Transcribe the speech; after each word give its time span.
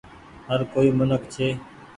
هر 0.49 0.59
ڪوئي 0.73 0.89
منک 0.99 1.21
ڇي۔ 1.33 1.47